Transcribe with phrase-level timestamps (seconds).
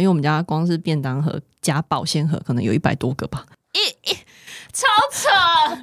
[0.00, 3.44] 因为我们家光是便当盒加保鲜盒，可能有一百多个吧。
[3.72, 3.78] 一
[4.10, 4.14] 一
[4.72, 5.28] 超扯！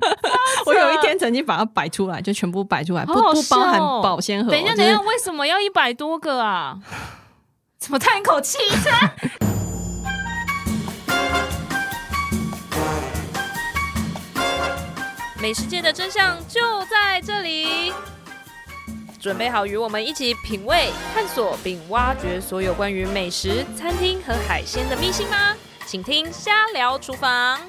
[0.65, 4.49] 我有一天曾经把它摆出来，就全部摆出来，不不包含保鲜盒。
[4.51, 6.77] 等一下，等一下，为什么要一百多个啊？
[7.77, 8.57] 怎么叹一口气？
[15.41, 17.93] 美食界的真相就在这里，
[19.19, 25.53] 准备好与我们一起品味、探索并挖掘所有关于美食、餐厅和海鲜的秘辛吗？
[25.85, 27.59] 请听《瞎聊厨房》。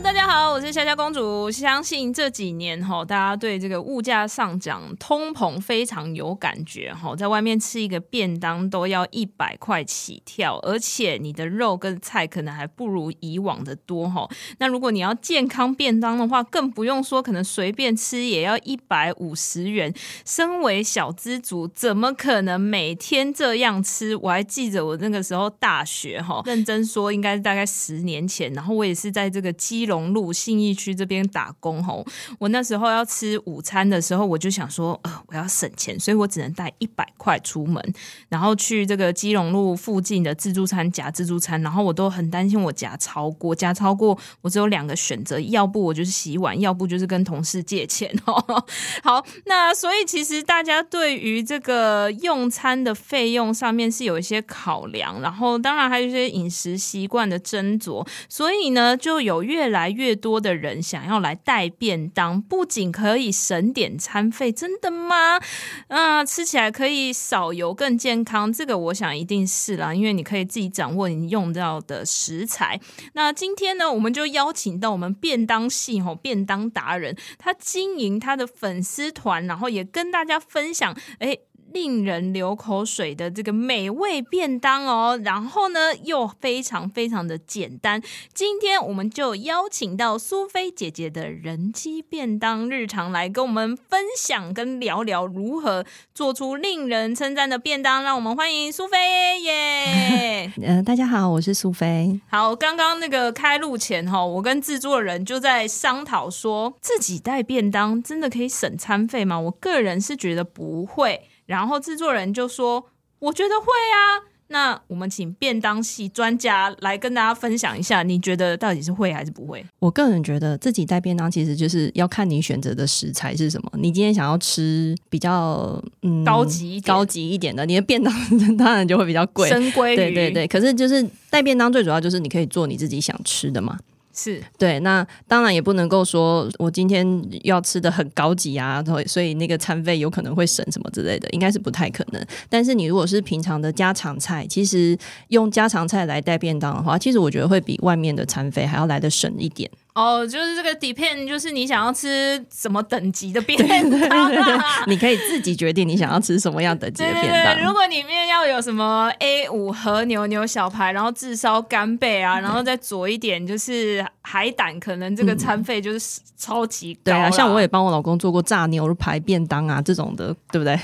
[0.00, 1.50] 大家好，我是夏夏公主。
[1.50, 7.16] 相信这几年哈，大家对这个物价上涨、通膨非常有感觉哈。
[7.16, 14.28] 在外面吃一个便当都要一百块起跳，而且你的肉跟菜可能还不如以往的多哈。
[14.58, 19.92] 那如果你要健康便当的话，更不用说，可能随便吃也要一百五十元。
[20.24, 24.14] 身为小资族，怎么可能每天这样吃？
[24.14, 32.06] 我还记得我那个时候大学哈，认真说应该是大概十年前，然后我也是在这个基隆路信义区这边打工吼，
[32.38, 37.82] 我那时候要吃午餐的时候，我就想说，呃，我要省钱，所以我只能带一百块出门，
[38.28, 48.64] 然后去这个基隆路附近的自助餐夹自助餐，然后我都很担心我夹超过，夹超过我只有两个选择，要不我就是洗碗，要不就是跟同事借钱哦。
[49.02, 65.40] 好，那所以其实大家对于这个用餐的费用上面是有一些考量，然后当然还有一些饮食习惯的斟酌，所以呢，就有越来来越多的人想要来带便当，不仅可以省点餐费，真的吗？
[65.86, 72.80] 啊，吃起来可以少油更健康，这个我想一定是啦，因为你可以自己掌握你用到的食材。
[73.12, 81.38] 那今天呢，我们就邀请到我们便当系吼便当达人，他经营他的粉丝团，然后也跟大家分享，哎。
[81.72, 88.02] 令人流口水的这个美味便当哦，然后呢又非常非常的简单。
[88.32, 95.84] 今天我们就邀请到苏菲姐姐的人机便当日常来跟我们分享跟聊聊如何
[96.14, 98.02] 做出令人称赞的便当。
[98.02, 100.52] 让我们欢迎苏菲耶！
[100.62, 102.20] 嗯，大家好，我是苏菲。
[102.28, 109.38] 好，刚刚那个开录前哈，我跟制作人就在商讨说，自己带便当真的可以省餐费吗？
[109.38, 111.28] 我个人是觉得不会。
[111.48, 112.84] 然后制作人就说
[113.18, 123.72] ：“我觉得会啊，那我们请便当系专家来跟大家分享一下，你觉得到底是会还是不会？”我个人觉得自己带便当其实就是要看你选择的食材是什么。
[123.78, 128.12] 你今天想要吃比较嗯高级一点高级一点的，你的便当
[128.58, 129.72] 当然就会比较贵，深。
[129.72, 133.78] 对对对，可是就是带便当最主要就是你可以做你自己想吃的嘛。
[134.18, 137.06] 是对，那当然也不能够说我今天
[137.44, 142.20] 要吃的很高级啊，所以那个餐费有可能会省什么之类的，应该是不太可能。
[142.48, 144.98] 但是你如果是平常的家常菜，其实
[145.28, 149.70] 用家常菜来带便当的话，其实我觉得会比外面的餐费还要来的省一点。
[149.98, 157.60] 哦，就是这个 depend，就是你想要吃什么等级的便当，啊，对对对对，你可以自己决定你想要吃什么样等级的便当。
[157.66, 167.04] 如果里面要有什么 A 五和牛牛小排，然后炙烧干贝啊，然后再佐一点就是海胆，可能这个餐费就是超级高，嗯。
[167.06, 170.74] 对啊，像我也帮我老公做过炸牛排便当啊，这种的，对不对？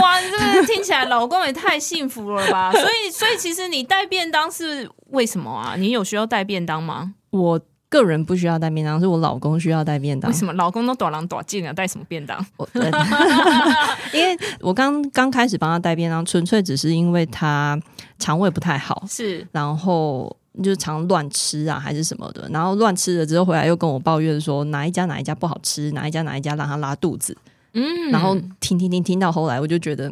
[0.00, 2.70] 哇，这个听起来老公也太幸福了吧！
[2.70, 5.74] 所以，所以其实你带便当是为什么啊？
[5.76, 7.14] 你有需要带便当吗？
[7.30, 7.60] 我。
[7.90, 10.30] 个人不需要带便当，是我老公需要带便当。
[10.30, 11.72] 为什么老公都短狼短进啊？
[11.72, 12.42] 带什么便当？
[12.56, 12.66] 我
[14.14, 17.78] 因为我刚刚开始帮他带便当，纯粹只是因为他
[18.18, 22.48] 肠胃不太好，是，然后就是常乱吃啊，还是什么的。
[22.50, 27.36] 然后乱吃了之后回来又跟我抱怨说哪一家哪一家不好吃，哪一家哪一家让他拉肚子。
[27.72, 30.08] 嗯，然后听听听听到后来，我就觉得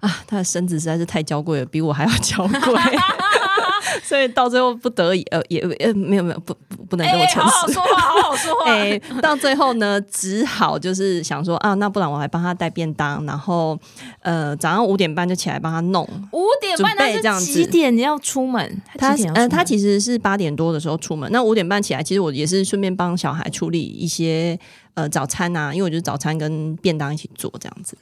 [0.00, 2.58] 啊，他的身子实在是太娇贵了，比我还要娇贵。
[4.02, 8.70] 所以到最后不得已，呃，也呃没有没有不不不能跟我诚实，欸，好好说话，好好说话。
[8.72, 13.78] 哎，欸，到最后呢，只好就是想说啊，那不然我还帮他带便当，然后
[14.20, 16.02] 呃早上五点半就起来帮他弄。
[16.32, 18.82] 五点半那是这样子，几点你要出门？
[18.98, 24.58] 他呃他其实是八点多的时候出门，那五点半起来，其实我也是顺便帮小孩处理一些
[24.94, 27.96] 呃早餐啊，因为我觉得早餐跟便当一起做这样子。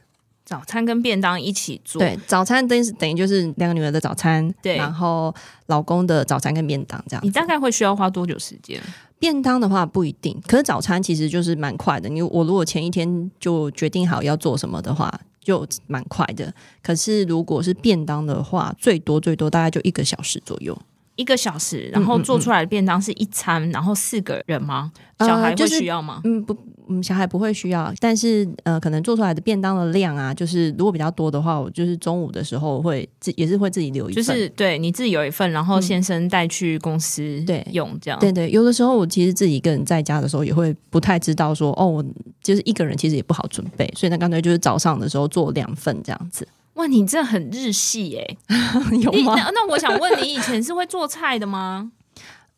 [0.53, 5.35] 早餐跟便当一起做，对，早餐等于等于就是两个女儿的早餐，对，然后
[5.69, 7.25] 老公的早餐跟便当这样。
[7.25, 8.79] 你大概会需要花多久时间？
[9.19, 12.07] 便当的话不一定，可是早餐其实就是蛮快的。
[12.07, 15.11] 你我如果前一天就决定好要做什么的话，
[15.41, 16.53] 就蛮快的。
[16.83, 20.77] 可是如果是便当的话，最多最多大概就一个小时左右。
[21.17, 24.91] 一个小时，然后做出来的便当是一餐，嗯嗯嗯然后四个人吗？
[25.21, 26.21] 小孩会需要吗？
[26.25, 26.59] 呃就是、嗯，不，
[26.89, 38.19] 嗯，小孩不会需要，但是呃，可能做出来的便当的量啊，就是如果比较多的话，我就是中午的时候会自也是会自己留一份，就是对你自己有一份，然后先生带去公司对用这样。
[38.21, 42.05] 对对，有的时候我其实自己一个人在家的时候也会不太知道说哦，我
[42.43, 46.47] 就是一个人其实也不好准备，所以那干脆就是早上的时候做两份这样子。
[46.75, 48.37] 哇，你这很日系哎，
[49.03, 49.35] 有吗？
[49.37, 51.93] 那那我想问你，以前是会做菜的吗？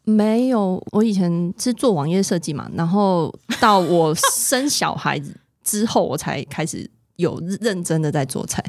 [0.04, 8.62] 没有，我以前是做网页设计嘛，然后到我生小孩子之后，我才开始有认真的在做菜。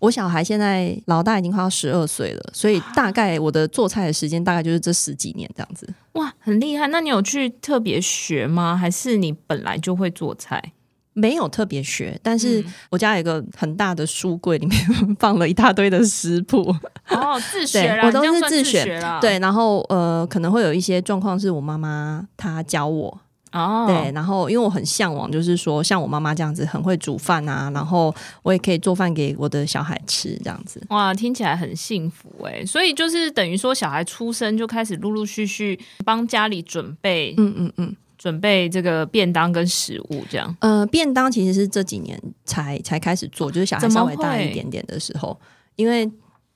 [0.00, 5.88] 我小孩现在老大已经快要十二岁了，所以大概我的做菜的时间大概就是这十几年这样子。
[6.12, 6.88] 哇，很厉害！
[6.88, 8.76] 那你有去特别学吗？
[8.76, 10.72] 还是你本来就会做菜？
[11.14, 14.80] 没有特别学，但是我家有一个很大的书柜，里面
[15.18, 16.74] 放了一大堆的食谱。
[17.08, 19.00] 哦，自学啦，我都是自学。
[19.20, 23.20] 对，然后呃，可能会有一些状况是我妈妈她教我。
[23.52, 28.12] 哦，对，然后因为我很向往，就是说像我妈妈这样子很会煮饭啊，然后
[28.42, 30.82] 我也可以做饭给我的小孩吃，这样子。
[30.88, 32.66] 哇，听起来很幸福哎！
[32.66, 37.96] 所以就是等于说，小孩出生就开始陆陆续续帮家里准备，嗯嗯嗯。
[38.24, 40.56] 准备这个便当跟食物，这样。
[40.60, 45.38] 呃，便当其实是这几年才才开始做，就是小孩稍微大一点点的时候，
[45.76, 46.10] 因为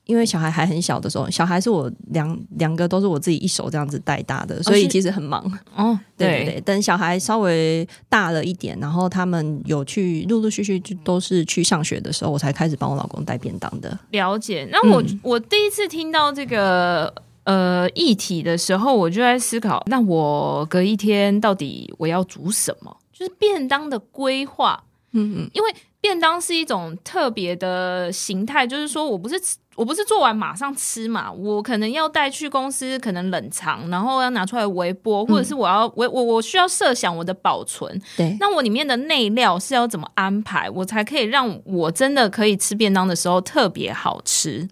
[0.05, 5.45] 因为小孩还很小的时候，小孩是我两两个都是我自己一手这样子带大的，所以其实很忙。
[5.75, 13.95] 哦，对对对，等小孩稍微大了一点，然后他们有去陆陆续续就都是去上学的时候，我才开始帮我老公带便当的。
[14.09, 14.67] 了解。
[14.71, 17.13] 那我、嗯、我第一次听到这个。
[17.49, 22.95] 呃，议题的时候，我就在思考，那我隔一天到底我要煮什么？
[23.11, 24.83] 就是便当的规划。
[25.13, 29.41] 嗯嗯，因为便当是一种特别的形态，就是说我不是
[29.73, 37.99] 我不是做完马上吃嘛，我可能要带去公司，可能冷藏，然后要拿出来微波，或者是我要我我我需要设想我的保存。
[38.15, 44.69] 对，那我里面的内料是要怎么安排，我才可以让我真的可以吃便当的时候特别好吃。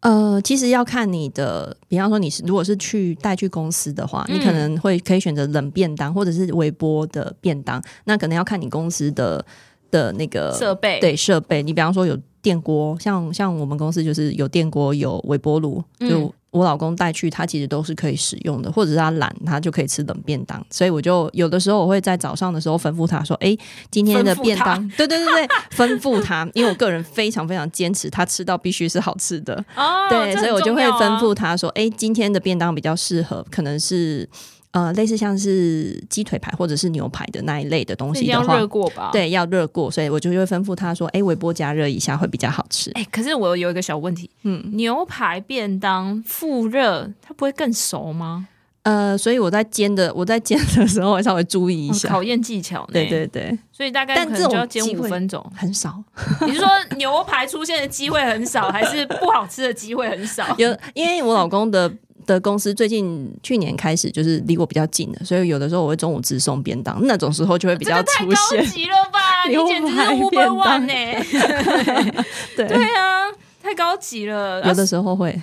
[0.00, 9.44] 呃，其实要看你的，比方说你是如果是去带去公司的话，嗯、你可能会可以选择冷便当或者是微波的便当，那可能要看你公司的
[9.90, 11.62] 的那个设备，对设备。
[11.62, 16.32] 你比方说有电锅，像像我们公司就是有电锅有微波炉，就。
[16.56, 20.64] 嗯我老公带去，他其实都是可以使用的，或者是他懒，他就可以吃冷便当。
[20.70, 23.56] 所以我就有的时候我会在早上的时候吩咐他说：“哎，
[23.90, 29.54] 今天的便当， 对对对对，吩咐他，因为我个人非常非常坚持，他吃到必须是好吃的。
[29.76, 34.28] 哦，对，所以我就会吩咐他说：哎，今天的便当比较适合，可能是。”
[34.76, 39.08] 呃，类似像是鸡腿排或者是牛排的那一类的东西的话，要热过吧？
[39.10, 48.48] 对，要热过，所以我就会吩咐他说：“哎，微波加热一下会比较好吃。”哎，可是我有一个小问题，嗯，牛排便当复热，它不会更熟吗？
[48.82, 52.86] 呃，所以我在煎的， 我在煎的时候会稍微注意一下，考验技巧。
[52.92, 56.04] 对对对，所以大概可能就要煎五分钟，很少。
[56.46, 56.68] 你是说
[56.98, 60.44] 牛排出现的机会很少，还是不好吃的机会很少？
[60.58, 61.90] 有，因为我老公的。
[62.26, 68.58] 的公司最近去年开始就是离我比较近的，所以有的时候我会中午直送便当，那种时候就会比较出现。
[68.58, 69.20] 太高级了吧？
[69.48, 72.24] 你简直是 Uber One 呢？
[72.56, 73.30] 对对啊，
[73.62, 74.60] 太高级了。
[74.66, 75.40] 有的时候会。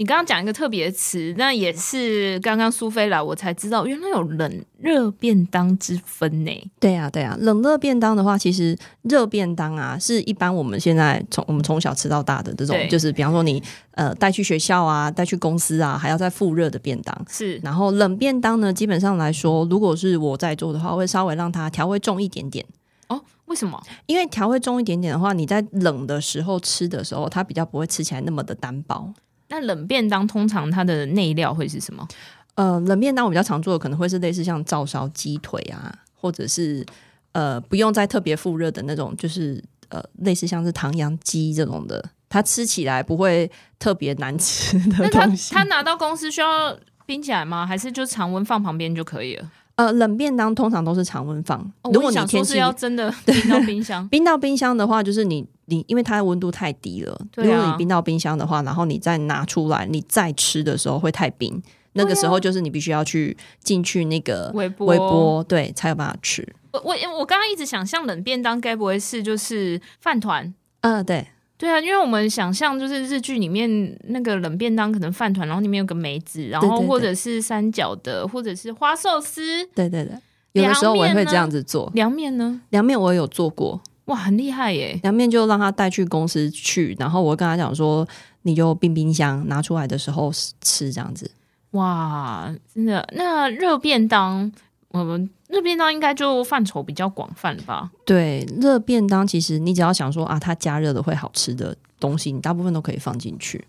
[0.00, 6.70] 你刚刚讲一个特别词，那也是刚刚苏菲来我才知道，原来有冷热便当之分呢。
[6.80, 17.26] 对啊，对啊，冷热便当的话，其实热便当啊，是一般我们现在从我们从小吃到大的这种，就是比方说你呃带去学校啊，带去公司啊，还要再复热的便当。
[17.28, 22.64] 是，然后冷便当呢，基本上来说，如果是我在做的话，我会稍微让它调味重一点点。
[23.08, 23.78] 哦，为什么？
[24.06, 29.12] 因为调味重一点点的话，你在冷的时候吃的时候，它比较不会吃起来那么的单薄。
[29.50, 32.08] 那冷便当通常它的内料会是什么？
[32.54, 36.84] 呃，冷便当我比较常做的可能会是类似像照烧鸡腿啊，或者是
[37.32, 45.54] 呃不用再特别复热的那种，就是呃类似像是唐扬鸡这种的，它吃起来不会特别难吃的东西。
[45.54, 46.76] 它拿到公司需要
[47.06, 47.66] 冰起来吗？
[47.66, 49.50] 还是就常温放旁边就可以了？
[49.80, 51.58] 呃，冷便当通常都是常温放。
[51.82, 61.62] 哦、如果你天气要真的 冰到冰箱， 冰到冰箱的话，就是你你因为它的温度太低了，对啊，如果你冰到冰箱的话，然后你再拿出来，你再吃的时候会太冰。
[61.94, 66.46] 那个时候就是你必须要去进去那个微波，微波，对，才有办法吃。
[66.72, 70.54] 我我我刚刚一直想象冷便当该不会是就是饭团？
[70.82, 71.26] 呃，对。
[71.60, 73.68] 对啊，因为我们想象就是日剧里面
[74.04, 79.62] 那个冷便当，可能饭团，然后里面有个梅子，然后或者是三角的，或者是花寿司。
[79.74, 80.14] 对对对，
[80.52, 81.90] 有的时候我也会这样子做。
[81.92, 82.62] 凉面呢？
[82.70, 84.98] 凉面我也有做过，哇，很厉害耶！
[85.02, 88.08] 凉面就让他带去公司去，然后我跟他讲说，
[88.40, 91.30] 你就冰冰箱拿出来的时候吃这样子。
[91.72, 94.50] 哇，真的，那热便当，
[94.88, 97.90] 我们热便当应该就范畴比较广泛吧？
[98.04, 103.64] 对，热便当其实你只要想说啊，它加热的会好吃的东西，你大部分都可以放进去。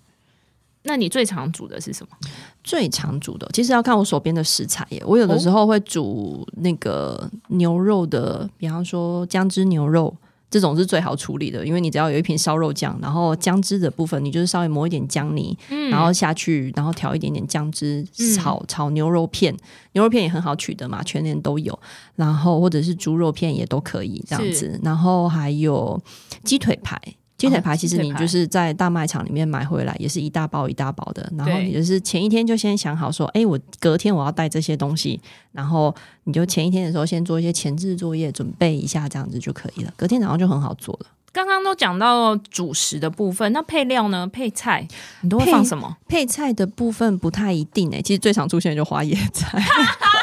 [0.84, 2.18] 那你最常煮的是什么？
[2.64, 5.04] 最常煮的其实要看我手边的食材耶。
[5.06, 10.16] 我有的时候会煮那个牛肉的，比方说姜汁牛肉。
[10.52, 18.06] 这种是最好处理的，因为你只要有一瓶烧肉酱，然后姜汁的部分，你就是稍微磨一点姜泥，嗯、然后下去，然后调一点点姜汁，
[18.36, 19.56] 炒、嗯、炒牛肉片，
[19.94, 21.80] 牛肉片也很好取得嘛，全年都有，
[22.18, 26.00] 然后或者是猪肉片也都可以这样子，然后还有
[26.44, 27.02] 鸡腿排。
[27.42, 31.28] 鸡腿排其实你就是在大卖场里面买回来，也是一大包一大包的。
[31.36, 35.20] 然后你就是前一天就先想好说，哎，我隔天我要带这些东西，
[35.52, 35.94] 然后
[36.26, 39.92] 你就前一天的时候先做一些前置作业，准备一下这样子就可以了。
[39.98, 41.08] 隔天早上就很好做了。
[41.34, 44.28] 刚刚都讲到主食的部分，那配料呢？
[44.28, 44.86] 配菜
[45.22, 45.98] 你都会放什么？
[46.08, 49.58] 配，配菜的部分不太一定诶、欸，其实最常出现的就花椰菜。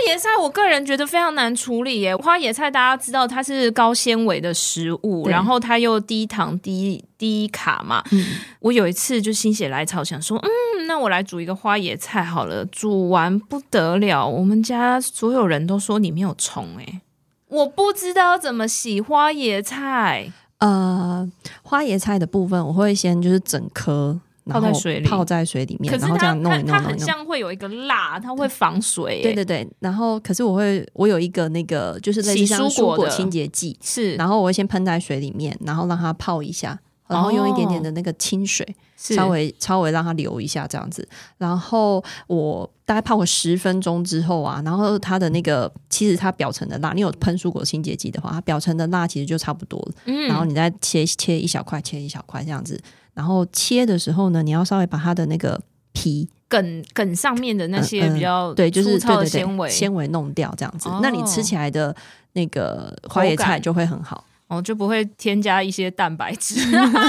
[0.00, 2.16] 花椰菜，我个人觉得非常难处理耶。
[2.16, 8.02] 花野菜大家知道它是高纤维的食物，然后它又低糖低低卡嘛。
[8.12, 8.24] 嗯、
[8.60, 12.64] 我有一次就心血来潮想说，嗯，那我来煮一个花野菜好了。
[12.64, 17.02] 煮完不得了，我们家所有人都说里面有虫哎，
[17.48, 20.32] 我不知道怎么洗花野菜。
[20.58, 21.30] 呃，
[21.62, 24.18] 花野菜的部分我会先就是整颗。
[24.46, 29.20] 泡在水里，泡在水里面，然后这样弄一弄，它很像会有一个蜡，它会防水。
[29.22, 41.06] 对对对，然后可是我会，我有一个那个就是类似像蔬果清洁剂，是，然后我会先喷在水里面，然后让它泡一下，然后用一点点的那个清水，哦、稍微稍微让它流一下这样子，
[41.38, 49.92] 然后我大概泡个十分钟之后啊，然后它的那个其实它表层的蜡，你有喷蔬果清洁剂的话，它表层的蜡其实就差不多了。
[50.06, 52.80] 嗯，然后你再切切一小块，切一小块这样子。
[53.14, 55.60] 然后切的时候呢，你要稍微把它的那个
[55.92, 59.68] 皮梗梗上面的那些比较对，就是粗糙的纤维。
[59.68, 61.94] 纤维弄掉，这样子，哦、那你吃起来的
[62.32, 64.24] 那个花椰菜就会很好。
[64.50, 66.56] 哦，就不会添加一些蛋白质，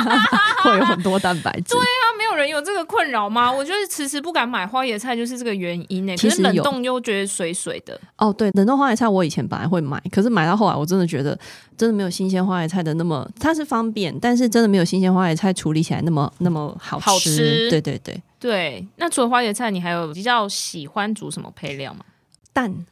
[0.64, 1.74] 会有很多蛋白质。
[1.74, 3.52] 对啊，没有人有这个困扰吗？
[3.52, 6.16] 我就是迟迟不敢买花椰菜，就是这个原因呢。
[6.16, 8.00] 其实冷冻又觉得水水的。
[8.18, 11.36] 哦，对，冷冻花椰菜我以前本来会买，可是买到后来我真的觉得
[11.76, 17.06] 真的没有新鲜花椰菜的那么，它是方便，但是真的没有新鲜花椰菜处理起来那么那么好吃。
[17.10, 17.70] 好吃。
[17.72, 18.88] 对对对对。
[18.98, 22.06] 那除了花椰菜，你还有比较喜欢煮什么配料吗？
[22.54, 22.86] 蛋，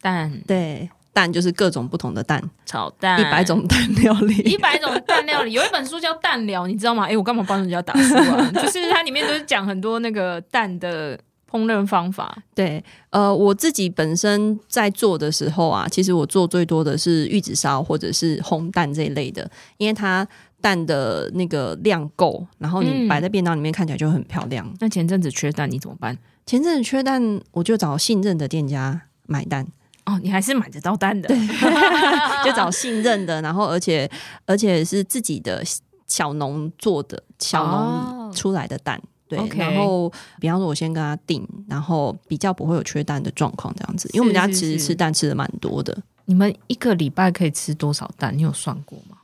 [0.00, 0.88] 蛋，对。
[1.16, 5.52] 蛋就是各种不同的蛋，炒蛋，一百种蛋料理， 一百种蛋料理。
[5.52, 7.04] 有一本书叫《蛋疗》，你知道吗？
[7.04, 8.50] 哎、欸，我干嘛帮人家打书啊？
[8.52, 11.18] 就是它里面都是讲很多那个蛋的
[11.50, 12.36] 烹饪方法。
[12.54, 20.28] 对，呃，我自己本身在做的时候啊，其实我做最多的是玉子烧或者是烘蛋这一类的，因为它
[20.60, 24.66] 蛋的那个量够，然后你摆在便当里面看起来就很漂亮。
[24.66, 26.18] 嗯、那前阵子缺蛋，你怎么办？
[26.44, 29.66] 前阵子缺蛋，我就找信任的店家买蛋。
[30.06, 31.36] 哦，你还是买得到蛋的，对，
[32.44, 34.08] 就找信任的，然后而且
[34.46, 35.62] 而且是自己的
[36.06, 39.38] 小农做的，小农出来的蛋，哦、对。
[39.40, 40.10] Okay 然后
[40.40, 44.08] 比方说，我先跟他订，然后比较不会有缺蛋的状况，这样子。
[44.12, 45.96] 因为我们家其实吃蛋吃的蛮多的。
[46.26, 48.36] 你们一个礼拜可以吃多少蛋？
[48.36, 49.18] 你有算过吗？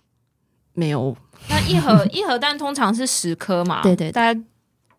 [0.75, 1.17] 没有。
[1.49, 3.83] 那一盒一盒蛋通常是十颗嘛？
[3.85, 4.41] 对，对对，大概。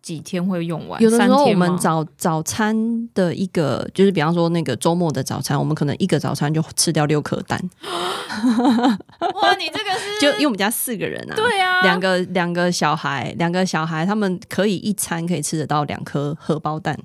[0.04, 1.00] 几天会用完？
[1.00, 7.58] 有的时候我们早早餐的一个，就是比方说那个周末的早餐，我们可能一个早餐就吃掉六颗蛋。
[7.80, 16.98] 哇，你这个是 就因为我们家四个人啊，对啊，两个两个小孩，两个小孩他们可以一餐可以吃得到两颗荷包蛋。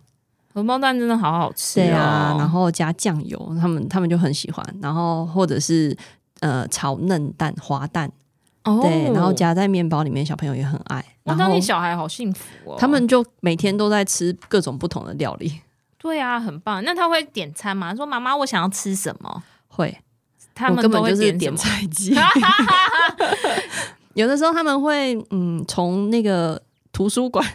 [0.54, 4.76] 荷包蛋真的好好吃，哦，对啊，然后加酱油，他们他们就很喜欢。
[4.82, 5.96] 然后或者是
[6.42, 8.12] 呃炒嫩蛋、滑蛋。
[8.64, 11.04] Oh, 对，然后夹在面包里面，小朋友也很爱。
[11.30, 15.62] 我当你小孩好幸福哦，他们就每天都在吃各种不同的料理。
[15.98, 16.84] 对啊，很棒。
[16.84, 17.94] 那他会点餐吗？
[17.96, 19.44] 说妈妈，我想要吃什么？
[19.68, 19.98] 会，
[20.56, 22.16] 他们根本就是，点菜机。
[24.16, 26.62] 有的时候他们会，嗯，从那个。
[26.92, 27.48] 图书馆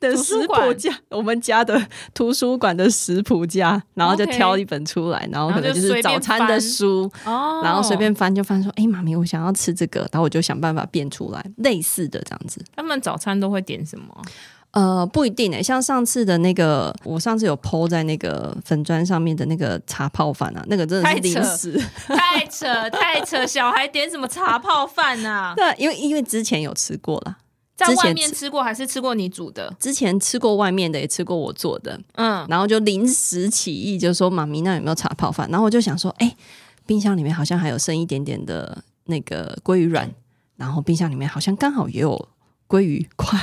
[0.00, 1.80] 的食谱架，我们家的
[2.14, 12.62] 图书馆的食谱架，然后就挑一本出来，然后可能就是早餐的书，然后随便翻就翻说，哎，妈咪，我想要吃这个，然后我就想办法变出来类似的这样子。
[12.76, 14.06] 他们早餐都会点什么？
[14.72, 25.54] 呃，不一定诶，像上次的那个，我上次有 po 在那个粉砖上面的那个茶泡饭啊，那个真的是零食，太扯太扯，太扯，小孩点什么茶泡饭啊？
[25.56, 27.38] 对，因为因为之前有吃过了。
[27.78, 29.72] 在外面吃过还是吃过你煮的？
[29.78, 31.98] 之前吃过外面的，也吃过我做的。
[32.14, 35.48] 嗯，然后就临时起意，就说妈咪那有没有茶泡饭？
[35.48, 36.36] 然后我就想说，哎、欸，
[36.86, 40.12] 冰箱里面好像还有剩一点点的那个鲑鱼卵，
[40.56, 42.28] 然后冰箱里面好像刚好也有
[42.66, 43.38] 鲑鱼块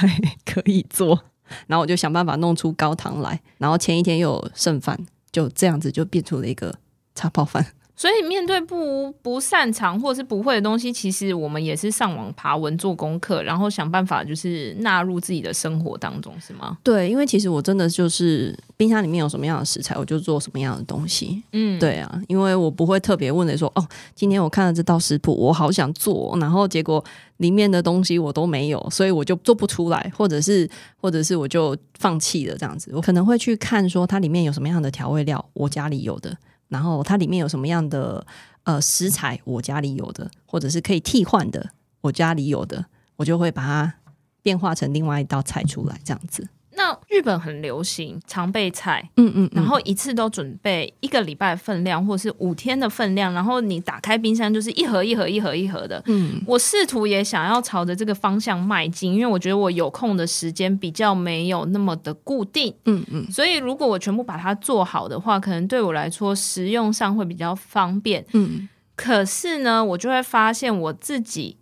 [0.45, 1.23] 可以做，
[1.67, 4.99] 然后我就想办法弄出高汤来，然后前一天又有剩饭，
[5.31, 6.75] 就这样子就变出了一个
[7.15, 7.65] 茶泡饭。
[7.97, 16.77] 所以面对不不擅长或是不会的东西，其实我们也是上网爬文做功课，然后想办法就是纳入自己的生活当中，是吗？
[16.83, 21.41] 对，因为其实我真的就是冰箱里面有什么样的食材，我就做什么样的东西。
[21.53, 27.03] 嗯，对啊，因为我不会特别问的说，哦，今天我看了这道食谱，我好想做，然后结果
[27.37, 32.91] 里面的东西我都没有，所以我就做不出来，或者是或者是我就放弃了这样子。
[32.93, 36.35] 我可能会去看说它里面有什么样的调味料，我家里有的。
[36.75, 38.27] 然后它里面有什么样的
[38.63, 41.69] 呃食材，我家里有的，或者是可以替换的，
[42.01, 43.93] 我家里有的，我就会把它
[44.41, 46.49] 变化成另外一道菜出来，这样子。
[46.85, 55.99] 那日本很流行常备菜，嗯，嗯嗯，然后一次都准备一个礼拜分量，或是五天的分量，然后你打开冰箱就是一盒一盒一盒一盒的。
[56.05, 62.71] 嗯，我试图也想要朝着这个方向迈进，因为我觉得我有空的时间比较没有那么的固定。
[62.85, 68.23] 嗯嗯，所以如果我全部把它做好的话，可能对我来说实用上会比较方便。
[68.33, 71.57] 嗯，可是呢，我就会发现我自己。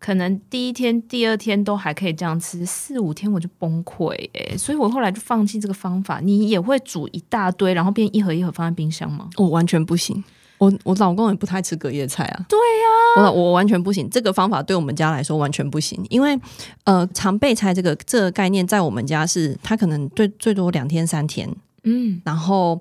[0.00, 6.20] 可能第一天、第二天都还可以这样吃，四五天我就崩溃哎，所以我后来就放弃这个方法。
[6.20, 9.28] 你也会煮一大堆，然后变一盒一盒放在冰箱吗？
[9.36, 10.24] 我完全不行，
[10.56, 12.46] 我我老公也不太吃隔夜菜啊。
[12.48, 16.36] 对呀、啊，我我完全不行，这个方法对我们家来说完全不行，因为
[16.84, 21.54] 呃，常备菜这个这个概念在我们家是它可能最最多两天三天，
[21.84, 22.80] 嗯，然后。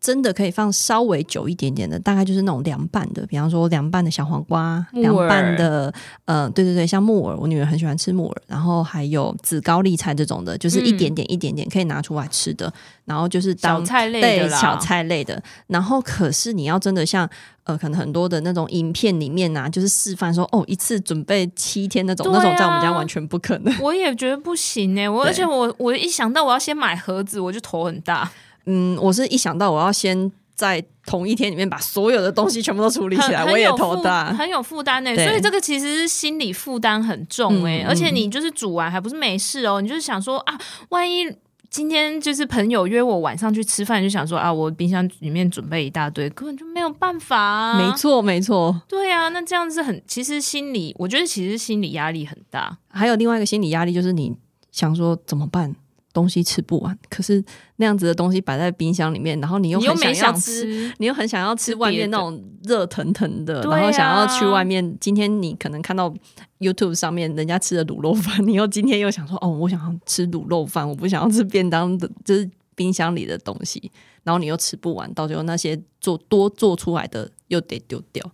[0.00, 5.92] 真的可以放稍微久一点点的，大概就是那种凉拌的，比方说凉拌的小黄瓜，凉拌的，
[6.24, 12.72] 呃，对对对，像木耳，我女儿很喜欢吃木耳，然后还有紫高丽菜这种的，就是一点点一点点可以拿出来吃的，嗯、
[13.04, 17.28] 然后就是当小菜类的对小菜类的，然后可是你要真的像
[17.64, 28.30] 呃，可能很多的那种影片里面啊，就是示范说哦，一次准备七天那种，啊、那种在我们家完全不可能，我也觉得不行哎，我而且我我一想到我要先买盒子，我就头很大。
[28.66, 35.14] 嗯，我是一想到我要先在同一天里面把所有的东西全部都处理起来，我也头大，很有负担呢。
[35.14, 40.58] 所以这个其实是心理负担很重哎，嗯、而且你就是煮完还不是没事哦，你就是想说啊，
[40.90, 41.26] 万一
[41.70, 47.78] 今天就是朋友约我晚上去吃饭，就想说啊，我冰箱里面准备一大堆，根本就没有办法啊。
[47.78, 52.76] 没错，没错，对啊，那这样子很，其实心理，我觉得其实心理压力很大。
[52.88, 54.36] 还有另外一个心理压力就是你
[54.72, 55.74] 想说怎么办？
[56.12, 57.42] 东西吃不完，可是
[57.76, 64.96] 那样子的东西摆在冰箱里面，然后你又很想要吃，你又，吃你又很想要吃外面那种热腾腾的，然后想要去外面。
[65.00, 66.12] 今天你可能看到
[66.58, 73.90] YouTube 上面人家吃的卤肉饭， 你又今天又想说，哦，我想要吃卤肉饭，我不想要吃便当的，就是冰箱里的东西，
[74.24, 78.24] 然后你又吃不完，到最后那些做多做出来的又得丢掉。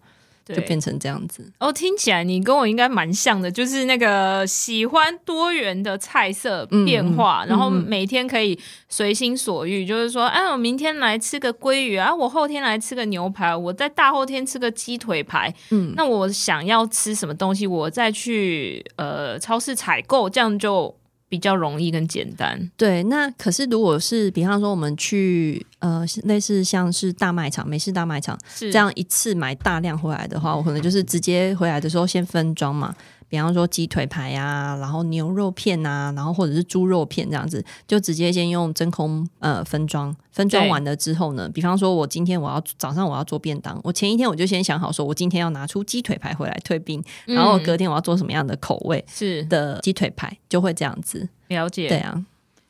[0.55, 1.51] 就变成这样子。
[1.59, 20.95] 哦，听起来你跟我应该蛮像的，就是那个喜欢多元的菜色变化，嗯、然后每天可以随心所欲，嗯、就是说，哎，我明天来吃个鲑鱼啊，我后天来吃个牛排，我在大后天吃个鸡腿排，嗯，那我想要吃什么东西，我再去呃超市采购，这样就。
[21.37, 23.03] 比较容易跟简单，对。
[23.03, 32.97] 那可是如果是比方说我们去呃类似像是大卖场、美式大卖场这样一次买大量回来的话，我可能就是直接回来的时候先分装嘛。
[33.37, 51.89] 比方说鸡腿排啊，然后牛肉片啊，然后或者是猪肉片这样子，就直接先用真空呃分装，分装完了之后呢，比方说我今天我要早上我要做便当，我前一天我就先想好说，我今天要拿出鸡腿排回来退冰，嗯、然后隔天我要做什么样的口味是的鸡腿排，就会这样子了解。
[51.89, 52.25] 对啊，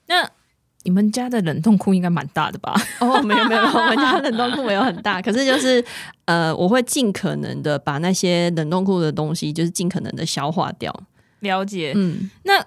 [0.09, 0.29] 那。
[0.87, 2.81] 你们家的冷冻库应该蛮大的吧？
[3.01, 5.85] 哦，没有没有，我们家冷冻库没有很大， 可是就是
[6.27, 10.95] 呃，我会尽可能的把那些冷冻库的东西，就是尽可能的消化掉。
[11.41, 12.65] 了解，嗯，那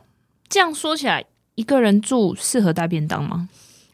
[0.50, 1.24] 这样说起来，
[1.56, 3.48] 一个人住适合带便当吗？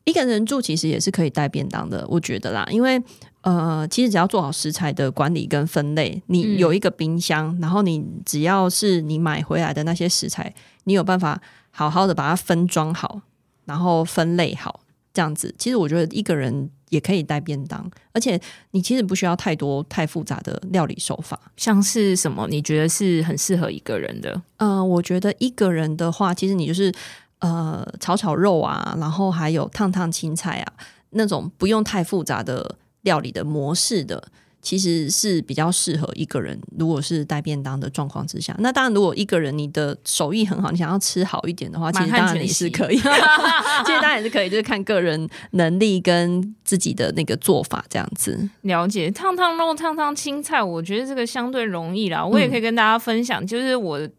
[0.05, 2.99] 一个人住其实也是可以带便当的，我觉得啦，因为
[3.41, 10.51] 呃，其实只要做好食材的管理跟分类，你有一个冰箱，嗯、然后你只要是你买回来的那些食材，
[10.85, 11.39] 你有办法
[11.71, 13.21] 好好的把它分装好。
[13.65, 14.79] 然后分类好，
[15.13, 18.39] 这样子，其实我觉得一个人也可以带便当，而且
[18.71, 21.39] 你其实不需要太多太复杂的料理手法。
[21.57, 22.47] 像是什么？
[22.47, 24.41] 你觉得是很适合一个人的？
[24.57, 26.93] 呃，我觉得一个人的话，其实你就是
[27.39, 30.73] 呃炒炒肉啊，然后还有烫烫青菜啊，
[31.11, 34.29] 那种不用太复杂的料理的模式的。
[34.65, 36.59] 其实是比较适合一个人。
[36.79, 42.97] 如果是带便当的状况之下，那当然，如果一个人你的手艺很好，你想要吃好一点的话，其实当然也是可以。
[42.97, 48.49] 其实当然也是可以，就是看个人能力跟自己的那个做法这样子。
[48.61, 52.25] 了解，烫烫肉、烫烫青菜，我觉得这个相对容易啦。
[52.25, 54.09] 我也可以跟大家分享，嗯、就是我。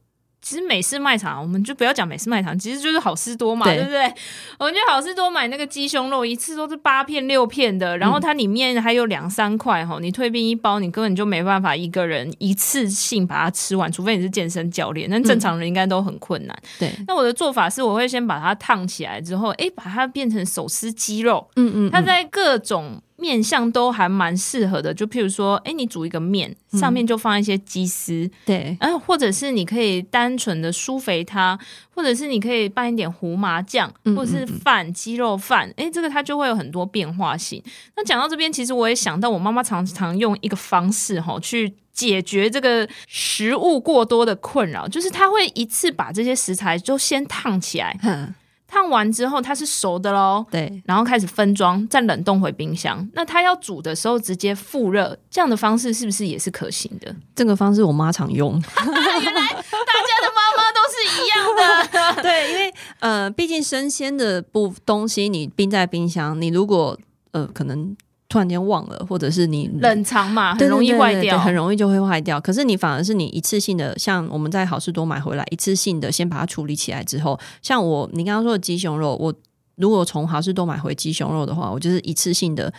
[0.47, 4.15] 其实美式卖场，我们就不要讲美式卖场，其实就是好事多嘛，对，对不对？
[4.61, 16.57] 我们就好事多买那个鸡胸肉，一次都是八片六片的，然后它里面还有两三块哈，你退冰一包，你根本就没办法一个人一次性把它吃完，除非你是健身教练，那正常人应该都很困难。
[16.79, 23.03] 对，那我的做法是，我会先把它烫起来之后，哎，把它变成手撕鸡肉，嗯，嗯嗯，它在各种。
[23.27, 31.59] 面相都还蛮适合的，就譬如说，哎，你煮一个面，上面就放一些鸡丝，嗯、对，然后或者是你可以单纯的酥肥它，
[31.93, 37.61] 或者是你可以拌一点胡麻酱，或者是饭鸡肉饭，哎，这个它就会有很多变化性。
[37.97, 47.99] 那讲到这边，其实我也想到，我妈妈常常用一个方式哈，去解决这个食物过多的困扰，就是她会一次把这些食材就先烫起来。
[48.69, 53.09] 烫完之后它是熟的喽，对，然后开始分装，再冷冻回冰箱。
[53.13, 57.15] 那它要煮的时候直接复热，这样的方式是不是也是可行的？
[57.35, 58.53] 这个方式我妈常用。
[58.53, 62.23] 原来大家的妈妈都是一样的。
[62.23, 66.99] 对，因为呃，毕竟生鲜的不东西你冰在冰箱，你如果
[67.33, 67.97] 呃可能。
[68.29, 72.41] 突然间忘了，或者是你冷藏嘛，很容易坏掉，很容易就会坏掉。
[72.41, 79.33] 可是你反而是你一次性的，像我们在好事多买回来，一次性的先把它处理起来之后，像我你刚刚说的鸡胸肉，我
[79.77, 82.73] 如果从好事多买回鸡胸肉的话，我就是一次性的，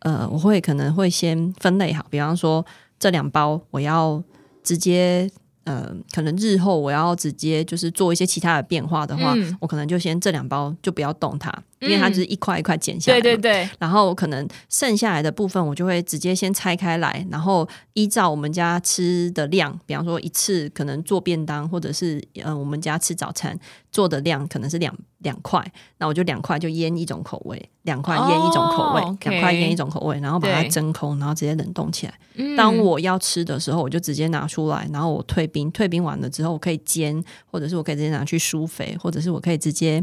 [0.00, 2.64] 呃，我会可能会先分类好，比方说
[2.98, 4.22] 这两包我要
[4.62, 5.30] 直接。
[5.64, 13.20] 呃，可能日后我要直接就是做一些其他的变化的话，嗯、我可能就先这两包就不要动它，嗯、因为它就是一块一块剪下来。
[13.20, 13.68] 对对对。
[13.78, 23.58] 然后可能剩下来的部分，我就会直接先拆开来，然后依照我们家吃的量，比方说一次可能做便当，或者是呃我们家吃早餐
[23.90, 25.64] 做的量可能是两两块，
[25.98, 29.40] 那我就两块就腌一种口味，两块腌一种口味，两、oh.
[29.40, 32.14] 块腌一种口味，然后把它真空，然后直接冷冻起来。
[32.34, 40.02] 嗯、当我要吃的时候，我就直接拿出来，然后我退冰，退冰完了之后，我可以煎，或者是我可以直接拿去疏肥，或者是我可以直接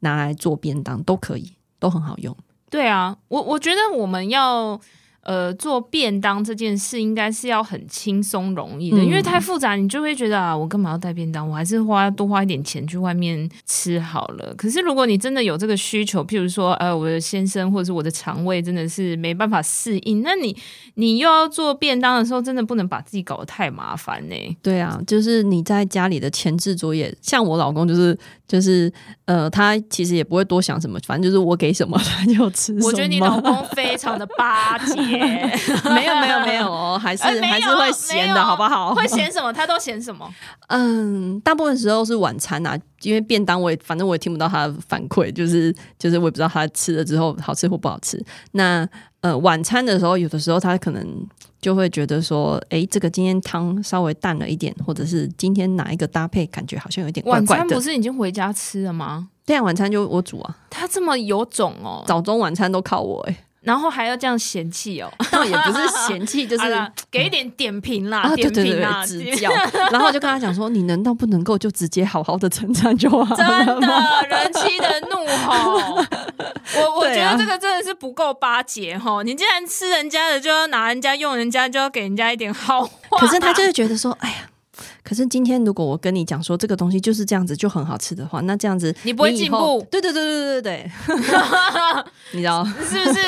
[0.00, 2.36] 拿来做便当，都可以，都很好用。
[2.70, 4.80] 对啊，我我觉得我们要。
[5.26, 11.48] 呃，做便当这件事应该是要很轻松容易的，嗯、因为太复杂，你就会觉得啊，我干嘛要带便当？
[11.48, 14.54] 我还是花多花一点钱去外面吃好了。
[14.56, 20.56] 可是如果你真的有这个需求，譬如说，呃，我的先生或者是我的肠胃真的是没办法适应，那你
[20.94, 24.56] 你又要做便当的时候，真的不能把自己搞得太麻烦呢。
[24.62, 28.92] 对啊，就是你在家里的前置作业，像我老公就是就是
[29.24, 32.86] 呃，他其实也不会多想什么，反正就是我给什么 他就吃什么。
[32.86, 35.15] 我觉得你老公非常的巴结。
[35.18, 38.94] 没有没有没有哦，还是、呃、还是会咸的好不好？
[38.94, 39.52] 会咸什么？
[39.52, 40.28] 他都咸什么？
[40.68, 48.22] 嗯，大部分时候是晚餐啊，因为便当我也反正我也听不到他的反馈，就是就是我也不知道他吃了之后好吃或不好吃。
[48.52, 48.86] 那
[49.20, 51.04] 呃晚餐的时候，有的时候他可能
[51.60, 57.46] 就会觉得说，哎，这个今天汤稍微淡了一点，或者是今天哪一个搭配感觉好像有点怪怪的。
[57.52, 59.28] 晚餐不是已经回家吃了吗？
[59.44, 60.56] 对啊，晚餐就我煮啊。
[60.70, 63.36] 他这么有种哦，早中晚餐都靠我哎。
[63.66, 66.64] 然后还要这样嫌弃哦，倒也不是嫌弃，就是
[67.10, 69.50] 给一点点评啦，点评啦，指教。
[69.90, 73.36] 然后就跟他讲说，你难道不能够就直接好好的称赞就好了？
[73.36, 75.96] 真的，人妻的怒吼，
[76.78, 79.24] 我我觉得这个真的是不够巴结哈。
[79.24, 83.18] 你既然吃人家的，就要拿人家用人家，就要给人家一点好话。
[83.18, 84.36] 可是他就是觉得说，哎呀。
[85.06, 89.86] 可是今天如果我跟你讲说这个东西就是这样子就很好吃的话，那这样子你不会进步。
[89.88, 90.90] 对对对对对对，
[92.32, 93.20] 你知道是不是？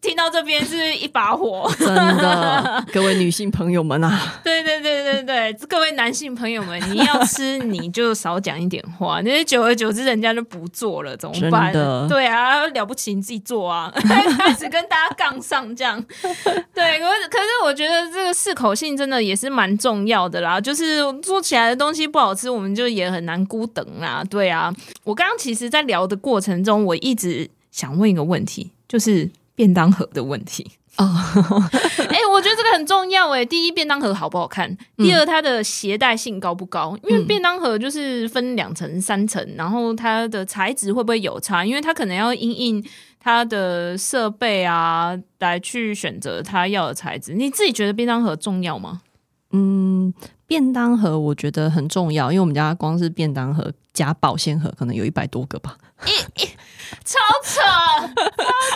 [0.00, 4.34] 听到这边是一把火，真的，各位女性朋友们啊！
[4.44, 11.72] 对对对对对，各位男性朋友们，你要吃你就少讲一点话，那久而久之人家就不做了，怎么办？
[12.08, 16.02] 对啊，了不起你自己做啊， 开始跟大家杠上这样。
[16.72, 21.02] 对，可是可是我觉得这个适口性真的也是蛮重要的啦，就是。
[21.22, 24.22] 做起来的东西不好吃，我们就也很难孤等啊。
[24.24, 24.74] 对啊，
[25.04, 31.04] 我刚刚其实，在聊的过程中，我一直想问一个问题，就是便当盒的问题哦。
[32.08, 33.44] 哎、欸，我觉得这个很重要哎。
[33.44, 34.76] 第一，便当盒好不好看？
[34.96, 36.96] 第二，它的携带性高不高？
[37.02, 41.64] 因为便当盒就是分两层、三层，然后它的材质会不会有差？
[41.64, 42.84] 因为它可能要因应
[43.20, 47.34] 它的设备啊，来去选择它要的材质。
[47.34, 49.02] 你自己觉得便当盒重要吗？
[49.56, 50.14] 嗯。
[50.48, 55.76] 便当盒我觉得很重要，因为我们家光是便当盒加保鲜盒，可能有一百多个吧。
[57.04, 57.60] 超扯！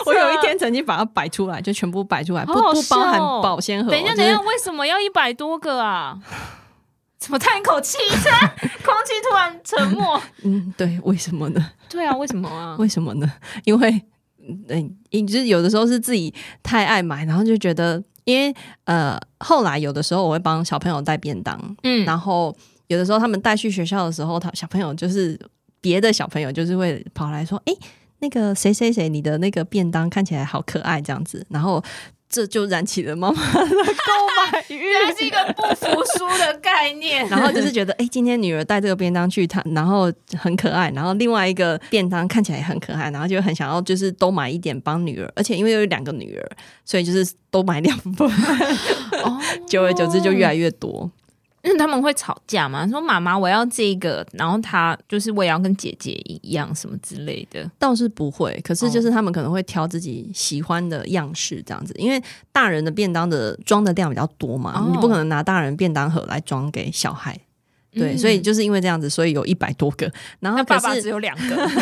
[0.05, 3.89] 我有一天曾经把它摆出来，就全部摆出来，不不包含保鲜盒。
[3.89, 6.19] 等一下，等一下，为什么要一百多个啊？
[7.17, 7.97] 怎么叹一口气？
[8.83, 10.21] 空气突然沉默。
[10.43, 11.71] 嗯，对，为什么呢？
[11.87, 12.75] 对啊，为什么啊？
[12.77, 13.31] 为什么呢？
[13.63, 14.03] 因为，
[14.67, 18.53] 嗯，就是有的时候是自己太爱买，然后就觉得，因为
[18.85, 22.55] 呃，后来有的时候我会帮小朋友带便当，嗯，然后
[22.87, 25.39] 有的时候他们带去学校的时候，他小朋友就是
[25.79, 27.73] 别的小朋友就是会跑来说，哎，
[28.19, 31.83] 那个谁谁谁，你的那个便当看起来好可爱，这样子，然后。
[32.31, 37.27] 这就燃起了妈妈的购买欲，原来是一个不服输的概念。
[37.27, 40.89] 然后就是觉得，哎，今天女儿带这个便当去，她然后很可爱。
[40.95, 45.29] 然后另外一个便当看起来也很可爱，然后就很想要，就是都买一点帮女儿。
[45.35, 46.51] 而且因为有两个女儿，
[46.85, 48.25] 所以就是都买两份。
[49.23, 51.11] 哦， 久而久之就越来越多。
[51.63, 52.87] 那他们会吵架嘛？
[52.87, 58.59] 说妈妈我要这个，然后他就是我也要跟姐姐一样什么之类的，倒是不会。
[58.63, 62.21] 可是就是他们可能会挑自己喜欢的样式这样子，因为
[62.51, 67.39] 大人的便当的装的量比较多嘛，哦、你不可能拿大人便当盒来装给小孩。
[67.93, 70.09] 对，嗯、所以就是因为这样子，所以有一百多个。
[70.39, 71.75] 然后爸爸只有两个， 没有没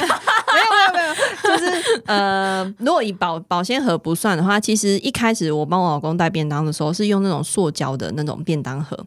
[0.87, 8.97] 有没有，就是呃，如果以保保鲜盒不算的话，其实一开始我帮我老公带便当的时候是用那种塑胶的那种便当盒。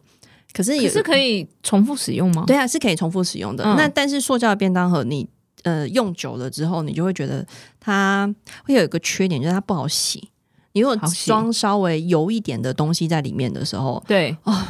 [0.53, 2.43] 可是也是可以重复使用吗？
[2.45, 3.63] 对啊，是可以重复使用的。
[3.63, 5.29] 嗯、那但是塑胶的便当盒你，你
[5.63, 7.45] 呃用久了之后，你就会觉得
[7.79, 10.29] 它会有一个缺点，就是它不好洗。
[10.73, 14.63] 你如果装稍微油一点的东西在里面的时候，对啊、哦，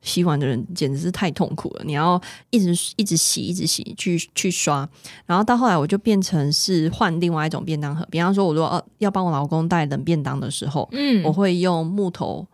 [0.00, 1.82] 洗碗的人简直是太痛苦了。
[1.84, 2.20] 你要
[2.50, 4.88] 一直一直洗，一直洗，去去刷。
[5.26, 8.06] 然后到后来，我就变成是换另外一种便当盒。
[8.10, 12.46] 比方说，我如果要帮我老公带冷便当的时候，嗯，我会用木头。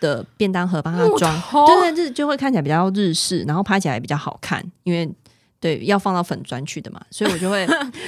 [0.00, 1.66] 的便当盒帮他装，头？
[1.66, 5.08] 对对，就就会看起来比较日式，然后拍起来也比较好看，因为
[5.60, 7.66] 对要放到粉砖去的嘛， 所以我就会，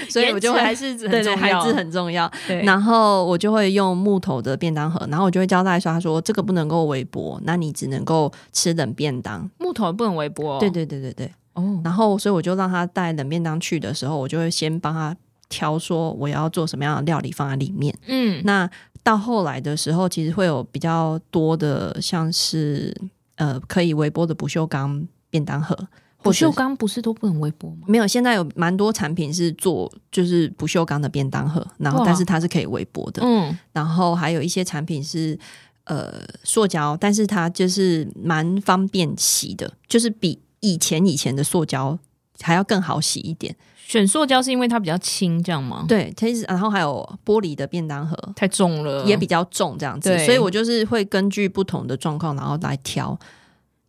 [0.08, 2.30] 所以我就会还是对对，还是很重要。
[2.46, 2.62] 对。
[2.62, 10.60] 然后我就会用木头的便当盒，然后我就会交代说，他说这个不能够微波，那你只能够吃冷便当，木头不能微波、哦。
[10.60, 15.16] 对对对对对，哦，然后所以我就让他带冷便当去的时候，我就会先帮他
[15.48, 18.70] 挑说我要做什么样的料理放在里面，嗯，那。
[19.02, 22.94] 到后来的时候，其实会有比较多的，像是
[23.36, 25.88] 呃可以微波的不锈钢便当盒。
[26.22, 27.86] 不锈钢不是都不能微波吗？
[27.86, 33.22] 没有，现在有蛮多产品是做就是不锈钢的便当盒，然后但是它是可以微波的。
[33.24, 35.38] 嗯，然后还有一些产品是
[35.84, 41.98] 呃塑胶，但是它就是蛮方便洗的，就是比以前以前的塑胶
[42.42, 43.56] 还要更好洗一点。
[43.90, 45.84] 选塑胶是因为它比较轻，这样吗？
[45.88, 50.16] 对，其实然后还有玻璃的便当盒太重了，也比较重，这样子。
[50.24, 53.18] 所以我就是会根据不同的状况，然后来挑。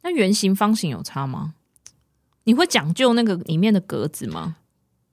[0.01, 1.53] 那圆形、方形有差吗？
[2.45, 4.55] 你会讲究那个里面的格子吗？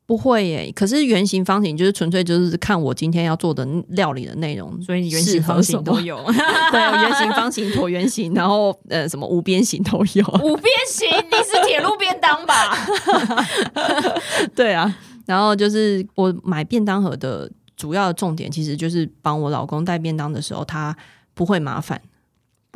[0.08, 6.16] 不会耶，可是圆形方形就是纯粹就是看我今天要做的料理的内容，所以圆形方形都有。
[6.72, 10.24] 对，圆形、方形、椭圆形，然后呃，什么五边形都有。
[10.42, 12.74] 五边形，你是铁路便当吧？
[14.56, 20.96] 对啊，然后就是我买便当盒的主要的重点，其实就是帮我老公带便当的时候，他
[21.34, 22.00] 不会麻烦。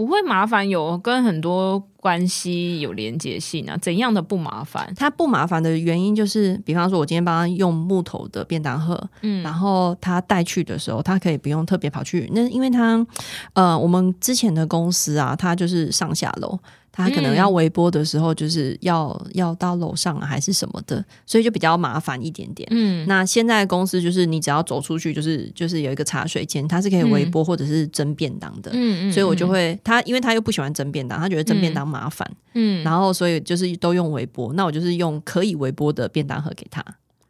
[0.03, 3.77] 不会麻烦，有跟很多关系有连接性啊？
[3.77, 4.93] 怎样的不麻烦？
[4.97, 13.07] 他不麻烦的原因就是，比方说，我今天帮他用木头的便当盒，嗯，然后他带去的时候，他可以不用特别跑去那，因为他，
[13.53, 16.59] 呃，我们之前的公司啊，他就是上下楼。
[16.93, 22.69] 他可能要微波的时候，就是要、嗯、要到楼上啊，还是什么的，所以就比较麻烦一点点。
[22.71, 28.71] 嗯，那现在公司就是你只要走出去，就是就是有一个茶水间，它是可以微波或者是蒸便当的。
[28.75, 32.31] 嗯嗯，所以我就会他，因为他又不喜欢蒸便当，他觉得蒸便当麻烦。
[32.55, 36.85] 嗯，然后所以就是都用微波，那我就是用可以微波的便当盒给他。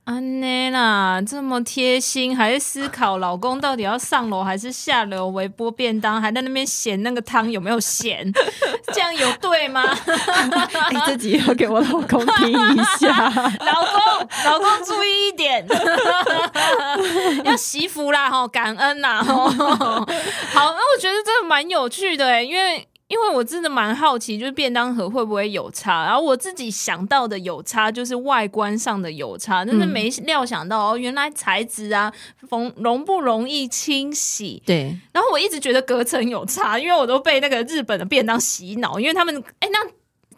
[0.05, 8.33] 安内啦，这么贴心，还是思考老公到底要上楼还是下楼微波便当，还在那边嫌那个汤有没有咸，
[8.93, 9.85] 这样有对吗？
[10.91, 13.09] 你自己要给我老公听一下，
[13.65, 15.65] 老公，老公注意一点，
[17.45, 19.55] 要惜福啦，吼，感恩呐，吼，好，
[20.05, 22.89] 那我觉得真的蛮有趣的诶，因为。
[23.13, 26.07] 因为我真的蛮好奇，就是便当盒会不会有差？
[26.07, 32.11] 然后我自己想到的有差，就是外观上的有差，真的没料想到哦，原来材质啊，
[32.49, 34.63] 容容不容易清洗？
[34.65, 34.99] 对。
[35.13, 39.79] 然后我一直觉得隔层有差，因为我都被那个日本的便当洗脑，因为他们哎，那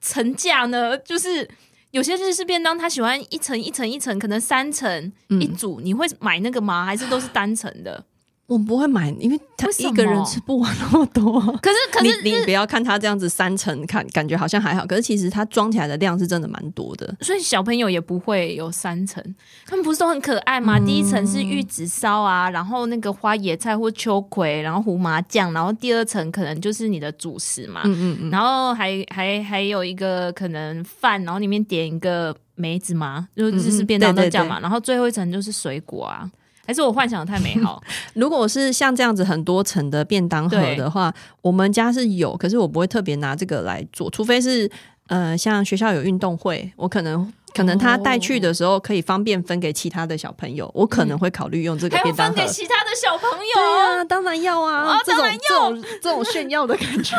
[0.01, 1.49] 层架呢，就是
[1.93, 6.85] 有些日式便当，他喜欢一层一层一层，可能三层一组，嗯、你会买那个吗？
[6.85, 8.05] 还是都是单层的？
[8.47, 11.41] 我不会买，因为他一个人吃不完那么多。
[11.63, 17.17] 可是， 可是你你不要看他这样子三层，看感觉好像还好，可是其实它装起来的量是真的蛮多的。
[17.23, 19.25] 所以小朋友也不会有三层，
[19.67, 20.79] 他们不是都很可爱吗？
[20.79, 27.81] 嗯、第一层是玉子烧啊，然后那个花野菜或秋葵，然后胡麻酱，然后第二层可能就是你的主食嘛。
[27.85, 28.31] 嗯嗯嗯。
[28.31, 34.61] 然后还还还有一个可能饭，然后里面点一个梅子嘛，就日式便当都这样嘛。
[34.61, 36.31] 然后最后一层就是水果啊。
[36.67, 37.83] 还是我幻想的太美好？
[38.15, 44.71] 如果是像这样子很多层的便当盒的话，我们家是有，可是我不会特别拿这个来做，除非是
[45.09, 47.33] 呃，像学校有运动会，我可能。
[47.55, 52.35] 可能他带去的时候可以方便分给其他的小朋友，我可能会考虑用这个便当盒。
[52.35, 53.55] 分给其他的小朋友？
[53.55, 54.99] 对啊，当然要啊！
[55.07, 57.17] 这种这种这种炫耀的感觉，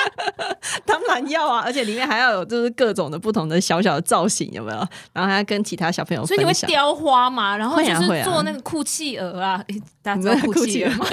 [0.86, 1.62] 当然要啊！
[1.64, 4.78] 而且里面还要有就是各种的不同的小小的造型，有没有？
[5.12, 6.24] 然后还要跟其他小朋友。
[6.24, 7.54] 所以你会雕花嘛？
[7.54, 9.62] 然后就是做那个酷企鹅啊，
[10.02, 11.06] 大家知道酷企鹅吗？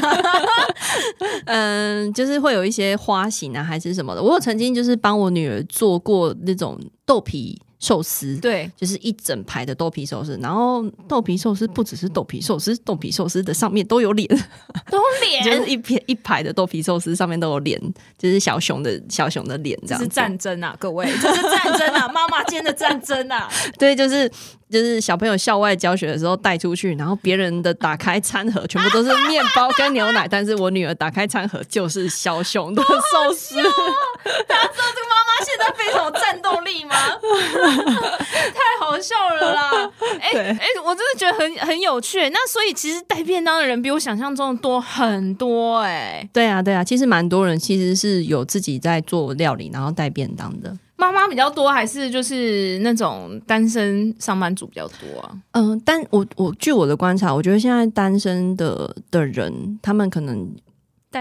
[1.48, 4.24] 嗯，就是会有一些花型啊，还是什么的。
[4.24, 7.62] 我有曾经就是帮我女儿做过那种豆皮。
[7.86, 14.28] 寿司对，就是一整排的豆皮寿司，然后豆皮寿司不只是豆皮寿司，豆皮寿司的上面都有脸，
[14.90, 17.80] 都脸， 就是一片一排的豆皮寿司上面都有脸，
[18.18, 20.00] 就是小熊的小熊的脸，这样子。
[20.00, 24.32] 这是战争啊，各位，这是战争啊，妈妈间的战争啊， 对，就是
[24.70, 33.56] 就是小朋友校外教学的时候带出去，然后别人的打开餐盒全部都是面包跟牛奶，但是我女儿打开餐盒就是小熊的寿司，
[34.48, 36.96] 大家知道这个妈妈现在非常有战斗力吗？
[38.56, 39.92] 太好笑了啦！
[40.20, 42.30] 哎、欸、哎、欸，我真的觉得很很有趣。
[42.30, 46.30] 那所以其实带便当的人比我想象中的多很多哎、欸。
[46.34, 50.76] 对啊对啊，其实蛮多人其实是有自己在做料理，然后带便当的。
[50.96, 55.32] 妈妈比较多，还是就是那种单身上班族比较多啊？
[55.52, 60.50] 嗯、呃，但我我据我的观察，我觉得现在单身的的人，他们可能。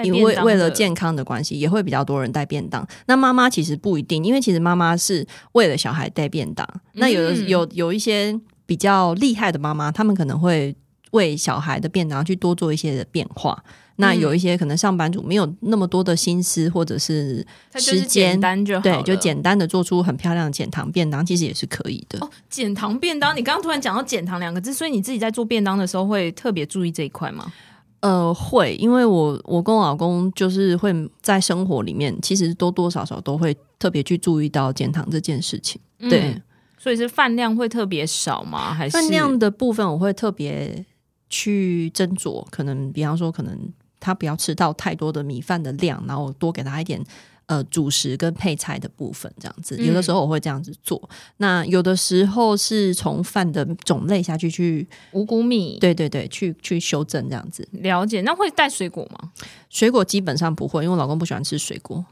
[0.02, 2.84] 因为为了健康的关系，也会比较多人带便当。
[3.06, 6.68] 那妈妈其实不一定，因为其实妈妈是为了小孩带便当。
[6.94, 10.74] 那有的有有一些比较厉害的妈妈，他们可能会
[11.12, 13.62] 为小孩的便当去多做一些的变化。
[13.96, 18.40] 那有一些可能上班族没有那么多的心思或者是时间，
[18.83, 22.18] 对，就简单的做出很漂亮的减糖便当，其实也是可以的。
[22.20, 27.52] 哦，减糖便当，你刚刚突然讲到减糖两个字，所以你自己在做便当的时候会特别注意这一块吗？
[28.00, 35.80] 呃，会，因为我我跟我老公就是会在生活里面，其实多多少少都会特别去注意到减糖这件事情。
[36.00, 36.42] 嗯、对，
[36.76, 38.74] 所以是饭量会特别少吗？
[38.74, 40.85] 还是饭量的部分我会特别
[41.30, 43.59] 去斟酌，可能比方说，可能
[44.04, 47.02] 他不要吃到太多的米饭的量，然后多给他一点。
[47.46, 50.98] 呃，主食跟配菜的部分这样子，有的时候我会这样子做。
[51.10, 57.68] 嗯、那有的时候是从饭的种类下去去五谷米，对对对，去去修正这样子。
[57.72, 58.22] 了解。
[58.22, 59.30] 那会带水果吗？
[59.68, 62.02] 水果基本上不会，因为我老公不喜欢吃水果。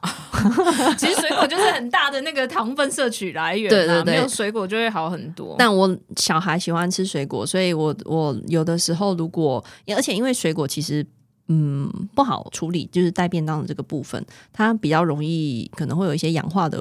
[0.99, 5.57] 其实水果就是很大的那个糖分摄取来源，对对对，没有水果就会好很多。
[5.59, 9.65] 但我小孩喜欢吃水果，所以我我有的时候如果，
[9.97, 11.07] 而且因为水果其实。
[11.55, 16.79] 嗯，不好处理，就是带便当的这个部分，它比较容易可能会有一些氧化的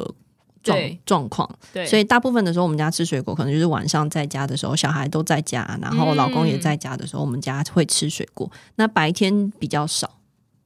[0.63, 8.49] 状状况，对，所以大部分的时候，我们家吃水果，可能就是晚上在家的时候，小孩都在家，然后老公也在家的时候，嗯、我们家会吃水果。
[8.75, 10.19] 那白天比较少，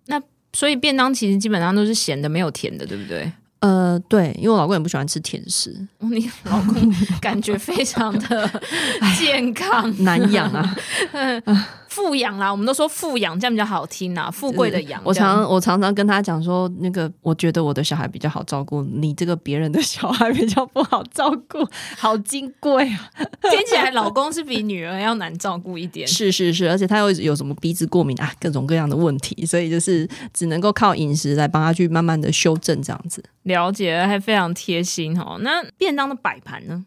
[0.05, 0.21] 那
[0.53, 3.31] 所以便当其实基本上都是咸的，没有甜的，对不对？
[3.61, 5.75] 呃，对，因为我老公也不喜欢吃甜食。
[5.99, 8.61] 你老公感觉非常的
[9.17, 10.77] 健康，难养啊。
[11.95, 14.29] 富养啦，我们都说富养，这样比较好听啊。
[14.29, 21.65] 富贵的养，我常我常常跟他讲说，那个我觉得我的小孩比较好照顾，你这个别人的小孩比较不好照顾，
[21.97, 23.11] 好金贵啊！
[23.49, 26.05] 听起来老公是比女儿要难照顾一点。
[26.11, 33.23] 是是是，而且他又有什么鼻子过敏啊，各种各样的问题，所以就是只能够靠饮食来帮他去慢慢的修正这样子。
[33.43, 35.37] 了解，还非常贴心哦。
[35.39, 36.85] 那便当的摆盘呢？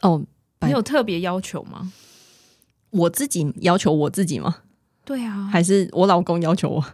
[0.00, 0.22] 哦，
[0.62, 1.92] 你有特别要求吗？
[2.94, 4.56] 我自己要求我自己吗？
[5.04, 6.80] 对啊，还是我老公要求我？
[6.80, 6.84] 哦，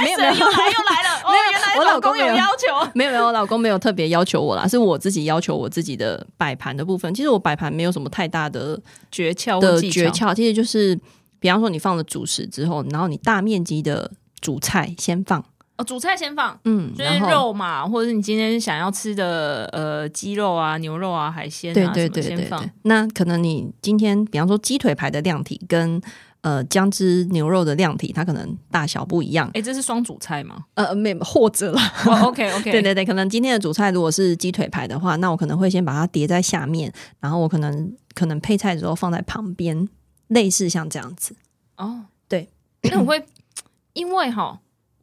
[0.00, 1.20] 没有没有，又来又来了。
[1.24, 2.90] 哦，原来我老公有要求。
[2.94, 7.12] 没有没有，我老公没有特别要求我啦，是我自己要求我自己的摆盘的部分。
[7.12, 10.98] 其实我摆盘没有什么太大的诀窍的诀窍，其实就是，
[11.40, 15.44] 比方说你放了主食之后，然后你大面积的主菜先放。
[15.80, 22.70] 哦，主菜先放，嗯，就是肉嘛，或者是你今天想要吃的，呃，鸡肉啊、牛肉啊、海鲜啊，对对对对，先放。
[22.82, 25.98] 那可能你今天，比方说鸡腿排的量体跟
[26.42, 29.50] 呃姜汁牛肉的量体，它可能大小不一样。
[29.54, 30.64] 哎，这是双主菜吗？
[30.74, 31.80] 呃，没，或者了。
[32.04, 39.88] 哦，OK OK，对对对，可能今天的主菜如果是鸡腿排的话，那我可能会先把它叠在下面，然后我可能可能配菜的时候放在旁边，
[40.28, 41.34] 类似像这样子。
[41.76, 42.50] 哦，对。
[42.82, 43.24] 那我会
[43.92, 44.58] 因为哈，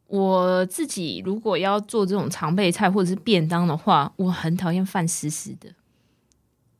[0.08, 5.68] 我自己如果要做这种常备菜或者是便当的话，我很讨厌饭湿湿的。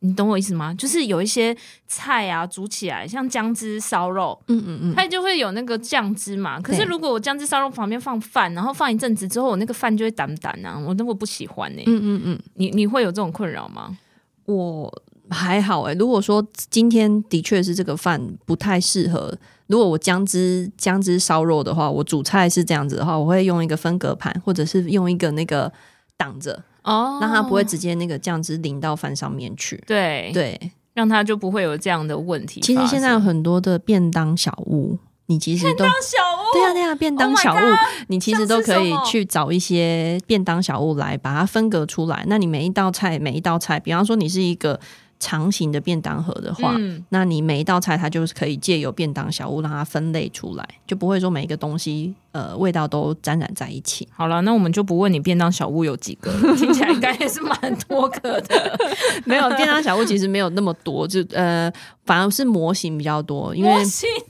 [0.00, 0.72] 你懂我意思吗？
[0.74, 1.56] 就是有一些
[1.88, 6.60] 菜啊，煮起来像姜汁烧肉，嗯嗯嗯，它就会有那个酱汁嘛。
[6.60, 11.84] 可是如果我姜汁烧肉旁边放饭，然后放一阵子之后，我那个饭就会淡淡啊，我那么不喜欢呢、欸。
[11.88, 13.98] 嗯嗯嗯，你你会有这种困扰吗？
[14.44, 15.98] 我还好哎、欸。
[15.98, 19.32] 如果说今天的确是这个饭不太适合，
[19.66, 25.72] 如果我姜汁姜汁烧肉的话，我煮菜是这样子的话，我会用一个分隔盘，或者是用一个那个
[26.16, 26.62] 挡着。
[26.84, 29.76] 哦，让它不会直接那个酱汁淋到饭上面去。
[29.86, 30.58] 对对，
[30.94, 32.62] 让它就不会有这样的问题。
[32.62, 37.58] 其实现在有很多的便当小物，你其实都便当小物，对呀对呀，便当小物，
[38.06, 42.24] 你其实都可以去找一些便当小物来把它分隔出来。
[42.26, 44.80] 那你每一道菜，每一道菜，比方说你是一个。
[45.20, 54.06] 长形的便当盒的话，嗯，那你每一道菜它就是可以借由便当小物让它分类出来，就不会说每一个东西呃味道都沾染在一起。
[54.14, 58.78] 好了，那我们就不问你便当小屋有几个， 听起来应该也是蛮多个的。
[59.24, 61.70] 没有便当小屋其实没有那么多，就呃
[62.06, 63.82] 反而是模型比较多，因为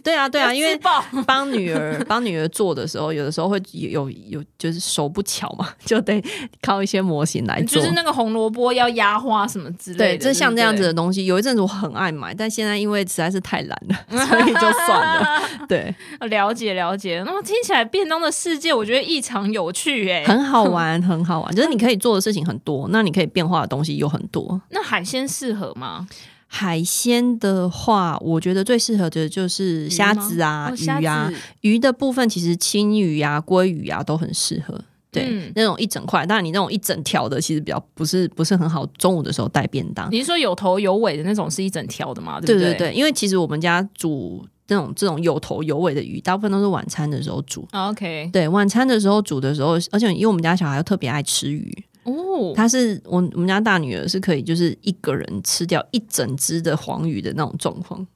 [0.02, 0.78] 对啊对啊，因为
[1.26, 6.20] 帮女儿 帮女儿做的时候，有的时候会有有，有就是手不巧嘛，就得
[6.62, 10.88] 靠一些模型来做，就是那个红萝卜要压花什么之类的，对，就像这样子。
[10.88, 15.42] 的东西有一阵子我很爱买，但现在因为实在是太懒了，所以就算了。
[15.68, 15.94] 对，
[16.28, 17.22] 了解了解。
[17.26, 21.54] 那么听起来便当的世界，我觉得异常有趣，欸，哎，很好玩， 很好玩。
[21.54, 24.60] 就是你可以做的事情很多，那你可以变化的东西有很多。
[24.70, 26.08] 那海鲜适合吗？
[26.46, 31.30] 海鲜的话，我觉得最适合的就是虾子啊、鱼，鱼啊。
[31.60, 34.80] 鱼的部分其实青鱼啊、鲑鱼啊都很适合。
[35.10, 38.84] 对、嗯，那种一整块，当然你那种一整条的，其实比较不是不是很好。
[38.98, 42.38] 中午的时候带便当，你是说有头有尾的那种是一整条的吗？
[42.40, 47.66] 对对对，因为其实我们家煮这种这种有头有尾的鱼，大部分都是晚餐的时候煮。
[47.72, 58.06] OK，对，晚餐的时候煮的时候，而且因为我们家小孩又特别爱吃鱼哦，他是我我们家大女儿是可以就是一个人吃掉一整只的黄鱼的那种状况。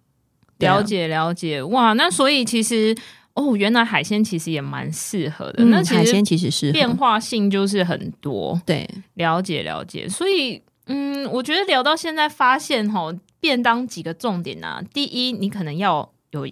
[0.58, 2.94] 了解了解，哇，那所以其实。
[3.34, 5.64] 哦，原来海鲜其实也蛮适合的。
[5.64, 8.60] 嗯、那海鲜其实是变化性就是很多。
[8.66, 10.06] 对，了解了解。
[10.06, 14.82] 所以，嗯，我觉得聊到现在，发现哈，便当几个重点啊。
[14.92, 16.46] 第一，你可能要有。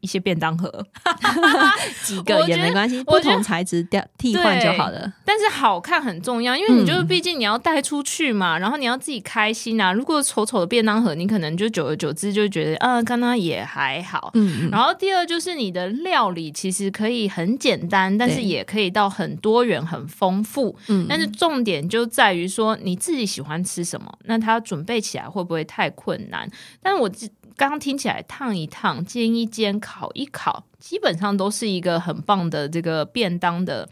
[0.00, 0.70] 一些便当盒，
[2.04, 5.10] 几个也没关系，不同材质调替换就好了。
[5.24, 9.90] 但是好看很重要，因为你就是毕竟你要带出去嘛、嗯，然后你要自己开心啊。
[9.94, 14.30] 如果丑丑的便当盒，你可能就久而久之就觉得，啊，刚刚也还好。
[14.34, 20.76] 嗯，然后第二就是你的料理其实可以很简单，但是也可以到很多元、很丰富。
[20.88, 26.46] 嗯，但是重点就在于说你自己喜欢吃什么，那它准备起来会不会太困难？
[26.82, 27.08] 但是我
[27.56, 33.88] 刚刚听起来，烫一烫、煎一煎、烤一烤，基本上都是一个很棒的这个便当的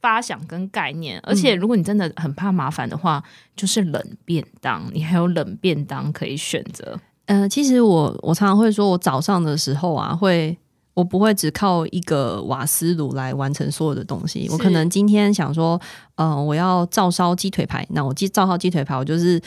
[0.00, 1.18] 发想跟概念。
[1.22, 6.98] 而且，如果你真的很怕麻烦的话，嗯、就是冷便当，你还有冷便当可以选择。
[7.24, 10.56] 呃，其实我我常常会说，我早上的时候啊，会
[10.92, 14.46] 我不会只靠一个瓦斯炉来完成所有的东西。
[14.50, 15.80] 我可能今天想说，
[16.16, 19.40] 嗯、呃，我要照烧鸡腿排，那我鸡照烧鸡腿排，我就是。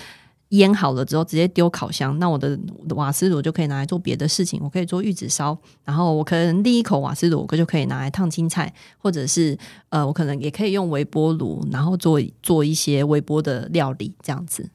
[0.49, 2.57] 腌好了之后直接丢烤箱，那我的
[2.95, 4.59] 瓦斯炉就可以拿来做别的事情。
[4.63, 9.57] 我可以做玉子烧，然后我可能第一口瓦斯炉我就可以拿来烫青菜，或者是
[9.89, 14.13] 呃，我可能也可以用微波炉，然后做做一些微波的料理。
[14.23, 14.69] 这样子，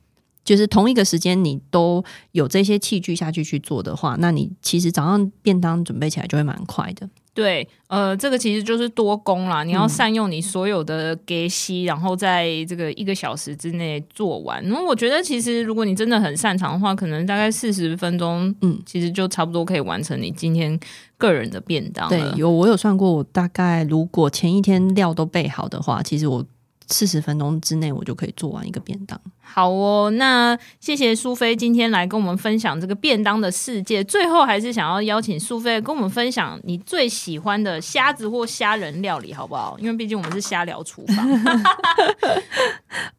[0.44, 7.08] 就是同一个时间你都有这些器具下去去做的话，那你其实早上便当准备起来就会蛮快的。
[7.34, 9.64] 对，呃，这个其实就是多功啦。
[9.64, 14.62] 你要善用你所有的给息，然后在这个一个小时之内做完。
[14.68, 20.78] 那我觉得，其实如果你真的很擅长的话，可能大概四十分钟，嗯，其实就差不多可以完成你今天
[21.18, 22.08] 个人的便当。
[22.08, 26.44] 对，有我有算过，我大概如果前一天料都备好的话，其实我。
[26.88, 29.20] 四十分钟之内，我就可以做完一个便当。
[29.40, 34.02] 好哦，那谢谢苏菲今天来跟我们分享这个便当的世界。
[34.02, 39.76] 最后，还是想要邀请苏菲跟我们分享你最喜欢的虾子或虾仁料理，好不好？
[39.78, 41.64] 因为毕竟我们是虾聊厨房。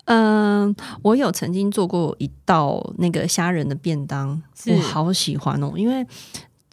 [0.05, 6.05] 嗯，我有曾经做过一道那个虾仁的便当，我好喜欢哦，因为。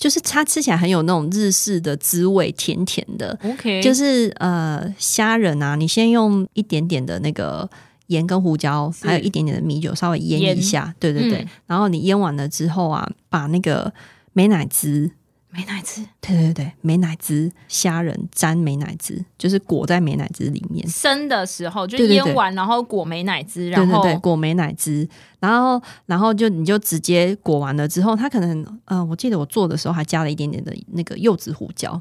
[0.03, 3.39] 就是它吃起来很有那种日式的滋味，甜甜的。
[3.45, 7.71] OK，就是呃虾仁啊，你先用一点点的那个
[8.09, 10.93] 盐跟胡椒，还有一点点的米酒，稍微腌一下。
[10.99, 13.93] 对对对，嗯，然后你腌完了之后啊，把那个
[14.33, 15.09] 美乃滋。
[15.55, 20.89] 美乃滋，对对对，美乃滋虾仁沾美乃滋，就是裹在美乃滋里面。
[20.89, 25.07] 生的时候就腌完，然后裹美乃滋，然后对对对，裹美乃滋，
[25.41, 32.01] 然后然后就你就直接裹完了之后，它可能呃，我记得我做的时候还加了一点点的那个柚子胡椒。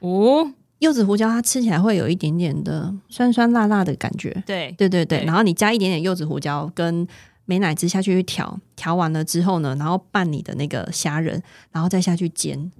[0.00, 0.52] 哦。
[0.80, 5.20] 柚子胡椒它吃起来会有一点点的酸酸辣辣的感觉，对对对对。
[5.20, 7.06] 对然后你加一点点柚子胡椒跟
[7.44, 12.70] 美乃滋下去去调，调完了之后呢，然后拌你的那个虾仁，然后再下去煎。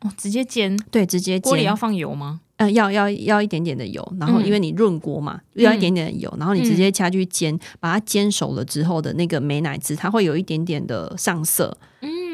[0.00, 0.76] 哦，直接煎？
[0.90, 1.42] 对，直接煎。
[1.42, 2.40] 锅里要放油吗？
[2.56, 11.76] 呃，要要要一点点的油，然后因为你润锅嘛，嗯、要一点点的油，然后你直接下去煎，嗯、把它煎熟了之后的那个美乃滋，它会有一点点的上色。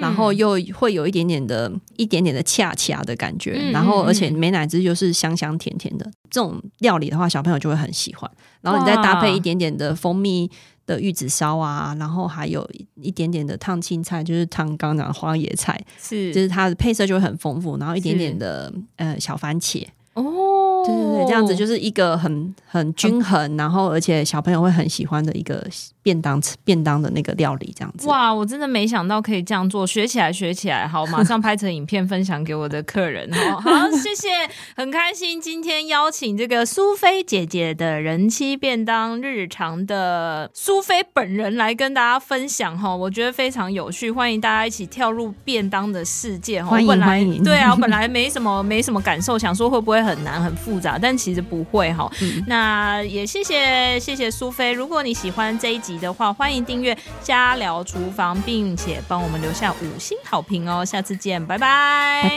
[0.04, 8.30] 嗯然后又会有一点点的、一点点的恰恰的感觉，嗯、然后而且美乃滋就是香香甜甜的这种料理的话，小朋友就会很喜欢。
[8.60, 10.50] 然后你再搭配一点点的蜂蜜
[10.86, 12.68] 的玉子烧啊，然后还有
[13.00, 17.76] 一点点的烫青菜，就是烫刚刚讲的花椰菜，是就是它的配色就会很丰富。
[17.78, 19.84] 然后一点点的呃小番茄
[20.14, 25.66] 哦，对对对，这样子就是一个很很均衡，然后而且小朋友会很喜欢的一个。
[26.04, 28.32] 便当吃便当的那个料理这样子哇！
[28.32, 33.26] 我真的没想到可以这样做，学起来学起来，好，马上拍成影片分享给我的客人。
[33.32, 34.28] 好， 好，谢谢，
[34.76, 46.68] 很开心今天邀请这个苏菲姐姐的人妻便当日常的苏菲本人来跟大家分享哈，我觉得非常有趣，欢迎大家一起跳入便当的世界哈。
[46.68, 52.12] 欢迎欢迎，对啊，我本来没什么没什么感受，想说会不会很难很复杂，但其实不会哈。
[52.20, 55.93] 嗯、那也谢谢谢谢苏菲，如果你喜欢这一集。
[55.98, 60.84] 的话，欢迎订阅家聊厨房，并且帮我们留下五星好评哦！
[60.84, 62.34] 下次见，拜拜，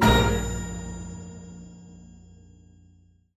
[0.00, 0.19] 拜。